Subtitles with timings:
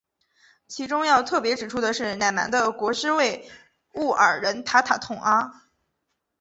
[0.67, 3.51] 其中要特别指出的是乃蛮的国师畏
[3.93, 5.67] 兀儿人塔塔统阿。